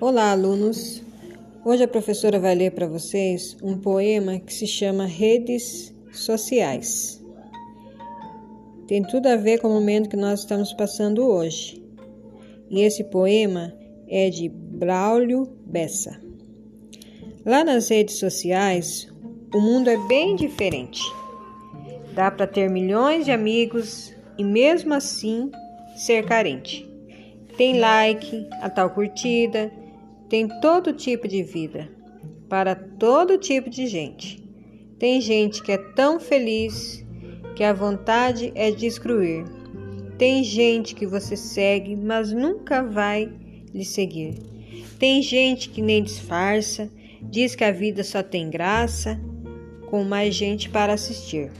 Olá, 0.00 0.30
alunos! 0.30 1.02
Hoje 1.64 1.82
a 1.82 1.88
professora 1.88 2.38
vai 2.38 2.54
ler 2.54 2.70
para 2.70 2.86
vocês 2.86 3.56
um 3.60 3.76
poema 3.76 4.38
que 4.38 4.54
se 4.54 4.64
chama 4.64 5.06
Redes 5.06 5.92
Sociais. 6.12 7.20
Tem 8.86 9.02
tudo 9.02 9.26
a 9.26 9.34
ver 9.34 9.58
com 9.58 9.66
o 9.66 9.72
momento 9.72 10.08
que 10.08 10.16
nós 10.16 10.38
estamos 10.38 10.72
passando 10.72 11.26
hoje. 11.26 11.82
E 12.70 12.80
esse 12.82 13.02
poema 13.02 13.74
é 14.08 14.30
de 14.30 14.48
Braulio 14.48 15.48
Bessa. 15.66 16.22
Lá 17.44 17.64
nas 17.64 17.88
redes 17.88 18.20
sociais, 18.20 19.12
o 19.52 19.60
mundo 19.60 19.90
é 19.90 19.96
bem 20.06 20.36
diferente. 20.36 21.02
Dá 22.14 22.30
para 22.30 22.46
ter 22.46 22.70
milhões 22.70 23.24
de 23.24 23.32
amigos 23.32 24.14
e 24.38 24.44
mesmo 24.44 24.94
assim 24.94 25.50
ser 25.96 26.24
carente. 26.24 26.88
Tem 27.56 27.80
like, 27.80 28.46
a 28.62 28.70
tal 28.70 28.90
curtida, 28.90 29.72
tem 30.28 30.46
todo 30.60 30.92
tipo 30.92 31.26
de 31.26 31.42
vida, 31.42 31.88
para 32.48 32.74
todo 32.74 33.38
tipo 33.38 33.70
de 33.70 33.86
gente. 33.86 34.42
Tem 34.98 35.20
gente 35.20 35.62
que 35.62 35.72
é 35.72 35.78
tão 35.78 36.20
feliz 36.20 37.04
que 37.54 37.64
a 37.64 37.72
vontade 37.72 38.52
é 38.54 38.70
de 38.70 38.86
excluir. 38.86 39.44
Tem 40.18 40.42
gente 40.42 40.94
que 40.94 41.06
você 41.06 41.36
segue, 41.36 41.96
mas 41.96 42.32
nunca 42.32 42.82
vai 42.82 43.32
lhe 43.72 43.84
seguir. 43.84 44.34
Tem 44.98 45.22
gente 45.22 45.70
que 45.70 45.80
nem 45.80 46.02
disfarça, 46.02 46.90
diz 47.22 47.54
que 47.54 47.64
a 47.64 47.70
vida 47.70 48.02
só 48.02 48.22
tem 48.22 48.50
graça, 48.50 49.20
com 49.86 50.04
mais 50.04 50.34
gente 50.34 50.68
para 50.68 50.92
assistir. 50.92 51.50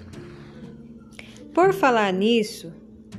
Por 1.54 1.72
falar 1.72 2.12
nisso, 2.12 2.72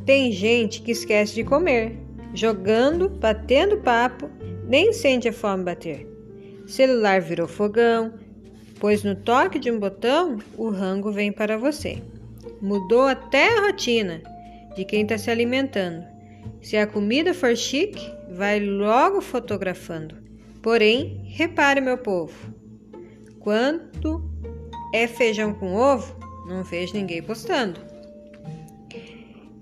tem 0.05 0.31
gente 0.31 0.81
que 0.81 0.91
esquece 0.91 1.35
de 1.35 1.43
comer, 1.43 1.97
jogando, 2.33 3.09
batendo 3.09 3.77
papo 3.77 4.29
nem 4.69 4.93
sente 4.93 5.27
a 5.27 5.33
fome 5.33 5.63
bater. 5.63 6.07
Celular 6.67 7.19
virou 7.19 7.47
fogão, 7.47 8.13
pois 8.79 9.03
no 9.03 9.15
toque 9.15 9.57
de 9.57 9.71
um 9.71 9.79
botão 9.79 10.37
o 10.55 10.69
rango 10.69 11.11
vem 11.11 11.31
para 11.31 11.57
você. 11.57 11.97
Mudou 12.61 13.01
até 13.01 13.57
a 13.57 13.65
rotina 13.65 14.21
de 14.75 14.85
quem 14.85 15.01
está 15.01 15.17
se 15.17 15.31
alimentando. 15.31 16.05
Se 16.61 16.77
a 16.77 16.85
comida 16.85 17.33
for 17.33 17.57
chique, 17.57 18.13
vai 18.29 18.59
logo 18.59 19.21
fotografando. 19.21 20.15
Porém, 20.61 21.23
repare, 21.25 21.81
meu 21.81 21.97
povo, 21.97 22.53
quando 23.39 24.23
é 24.93 25.07
feijão 25.07 25.51
com 25.53 25.73
ovo, 25.73 26.15
não 26.47 26.63
vejo 26.63 26.93
ninguém 26.93 27.23
postando. 27.23 27.79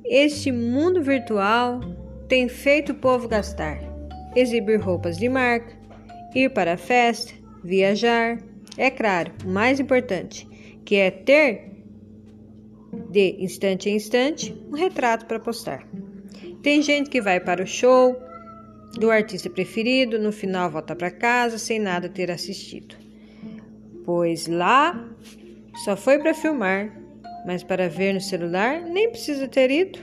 Este 0.04 0.52
mundo 0.52 1.02
virtual 1.02 1.80
tem 2.28 2.50
feito 2.50 2.92
o 2.92 2.96
povo 2.96 3.28
gastar 3.28 3.87
exibir 4.36 4.80
roupas 4.80 5.18
de 5.18 5.30
marca, 5.30 5.76
ir 6.36 6.50
para 6.52 6.74
a 6.74 6.78
festa, 6.78 7.34
viajar. 7.64 8.40
É 8.78 8.90
claro, 8.90 9.32
o 9.44 9.50
mais 9.50 9.80
importante, 9.80 10.48
que 10.86 10.96
é 10.96 11.10
ter 11.10 11.72
de 13.10 13.36
instante 13.40 13.90
em 13.90 13.96
instante 13.96 14.56
um 14.70 14.76
retrato 14.76 15.26
para 15.26 15.40
postar. 15.40 15.88
Tem 16.62 16.82
gente 16.82 17.10
que 17.10 17.22
vai 17.22 17.40
para 17.40 17.64
o 17.64 17.68
show 17.68 18.16
do 18.98 19.12
artista 19.12 19.50
preferido, 19.50 20.20
no 20.20 20.32
final 20.32 20.70
volta 20.70 20.96
para 20.96 21.12
casa 21.12 21.58
sem 21.58 21.80
nada 21.80 22.10
ter 22.10 22.32
assistido. 22.32 22.96
Pois 24.06 24.48
lá 24.48 25.08
só 25.84 25.96
foi 25.96 26.20
para 26.20 26.34
filmar, 26.34 26.92
mas 27.46 27.64
para 27.64 27.90
ver 27.90 28.14
no 28.14 28.22
celular 28.22 28.82
nem 28.82 29.10
precisa 29.10 29.48
ter 29.48 29.70
ido. 29.70 30.00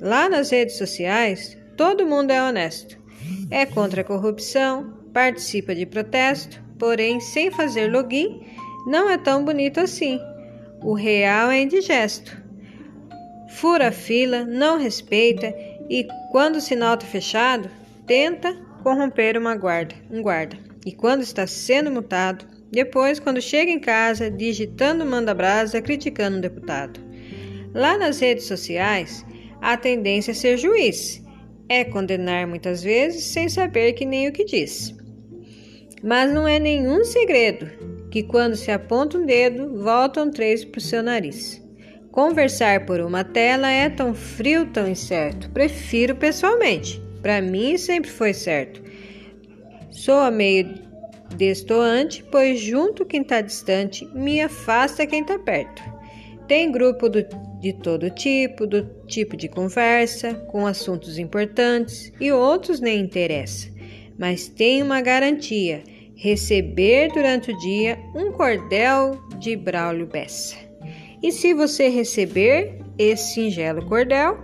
Lá 0.00 0.28
nas 0.28 0.50
redes 0.50 0.76
sociais, 0.76 1.56
todo 1.76 2.06
mundo 2.06 2.30
é 2.30 2.42
honesto 2.42 3.03
é 3.50 3.66
contra 3.66 4.00
a 4.00 4.04
corrupção, 4.04 4.94
participa 5.12 5.74
de 5.74 5.86
protesto, 5.86 6.62
porém, 6.78 7.20
sem 7.20 7.50
fazer 7.50 7.90
login, 7.90 8.42
não 8.86 9.08
é 9.08 9.16
tão 9.16 9.44
bonito 9.44 9.80
assim. 9.80 10.18
O 10.82 10.92
real 10.92 11.50
é 11.50 11.62
indigesto. 11.62 12.36
Fura 13.50 13.88
a 13.88 13.92
fila, 13.92 14.44
não 14.44 14.78
respeita 14.78 15.54
e, 15.88 16.06
quando 16.32 16.56
o 16.56 16.60
sinal 16.60 16.94
está 16.94 17.06
fechado, 17.06 17.70
tenta 18.06 18.54
corromper 18.82 19.38
uma 19.38 19.54
guarda, 19.54 19.94
um 20.10 20.20
guarda. 20.20 20.58
E 20.84 20.92
quando 20.92 21.22
está 21.22 21.46
sendo 21.46 21.90
multado, 21.90 22.44
depois, 22.70 23.20
quando 23.20 23.40
chega 23.40 23.70
em 23.70 23.78
casa, 23.78 24.30
digitando 24.30 25.06
manda-brasa, 25.06 25.80
criticando 25.80 26.38
um 26.38 26.40
deputado. 26.40 27.00
Lá 27.72 27.96
nas 27.96 28.18
redes 28.18 28.46
sociais, 28.46 29.24
a 29.60 29.76
tendência 29.76 30.32
é 30.32 30.34
ser 30.34 30.58
juiz 30.58 31.23
é 31.68 31.84
condenar 31.84 32.46
muitas 32.46 32.82
vezes 32.82 33.24
sem 33.24 33.48
saber 33.48 33.92
que 33.94 34.04
nem 34.04 34.28
o 34.28 34.32
que 34.32 34.44
diz. 34.44 34.94
Mas 36.02 36.32
não 36.32 36.46
é 36.46 36.58
nenhum 36.58 37.04
segredo 37.04 37.70
que 38.10 38.22
quando 38.22 38.56
se 38.56 38.70
aponta 38.70 39.18
um 39.18 39.26
dedo, 39.26 39.82
voltam 39.82 40.30
três 40.30 40.64
para 40.64 40.78
o 40.78 40.82
seu 40.82 41.02
nariz. 41.02 41.62
Conversar 42.12 42.86
por 42.86 43.00
uma 43.00 43.24
tela 43.24 43.68
é 43.68 43.88
tão 43.88 44.14
frio, 44.14 44.66
tão 44.66 44.86
incerto. 44.86 45.50
Prefiro 45.50 46.14
pessoalmente. 46.14 47.02
Para 47.20 47.40
mim 47.40 47.76
sempre 47.76 48.10
foi 48.10 48.32
certo. 48.32 48.80
Sou 49.90 50.20
a 50.20 50.30
meio 50.30 50.74
destoante, 51.36 52.24
pois 52.30 52.60
junto 52.60 53.04
quem 53.04 53.22
está 53.22 53.40
distante 53.40 54.06
me 54.14 54.40
afasta 54.40 55.06
quem 55.06 55.22
está 55.22 55.38
perto. 55.38 55.82
Tem 56.46 56.70
grupo 56.70 57.08
do 57.08 57.24
de 57.64 57.72
todo 57.72 58.10
tipo, 58.10 58.66
do 58.66 58.84
tipo 59.06 59.38
de 59.38 59.48
conversa, 59.48 60.34
com 60.34 60.66
assuntos 60.66 61.18
importantes 61.18 62.12
e 62.20 62.30
outros 62.30 62.78
nem 62.78 63.00
interessa. 63.00 63.70
Mas 64.18 64.46
tem 64.46 64.82
uma 64.82 65.00
garantia: 65.00 65.82
receber 66.14 67.10
durante 67.10 67.50
o 67.50 67.58
dia 67.58 67.98
um 68.14 68.30
cordel 68.32 69.18
de 69.40 69.56
Braulio 69.56 70.06
Bessa. 70.06 70.56
E 71.22 71.32
se 71.32 71.54
você 71.54 71.88
receber 71.88 72.80
esse 72.98 73.32
singelo 73.32 73.86
cordel, 73.86 74.38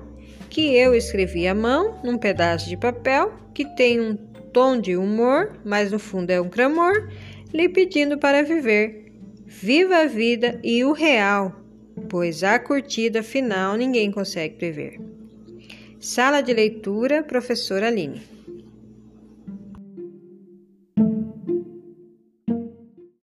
que 0.49 0.75
eu 0.75 0.95
escrevi 0.95 1.47
à 1.47 1.55
mão 1.55 2.01
num 2.03 2.17
pedaço 2.17 2.71
de 2.71 2.77
papel 2.77 3.35
que 3.53 3.67
tem 3.77 4.01
um 4.01 4.17
tom 4.51 4.81
de 4.81 4.97
humor, 4.97 5.61
mas 5.63 5.93
no 5.93 5.99
fundo 5.99 6.31
é 6.31 6.41
um 6.41 6.49
clamor, 6.49 7.11
lhe 7.53 7.69
pedindo 7.69 8.17
para 8.17 8.43
viver. 8.43 9.13
Viva 9.47 9.99
a 9.99 10.07
vida 10.07 10.59
e 10.65 10.83
o 10.85 10.93
real 10.93 11.60
pois 12.09 12.43
a 12.43 12.59
curtida 12.59 13.23
final 13.23 13.77
ninguém 13.77 14.11
consegue 14.11 14.57
prever. 14.57 15.01
Sala 15.99 16.41
de 16.41 16.53
leitura, 16.53 17.23
professora 17.23 17.89
Aline. 17.89 18.23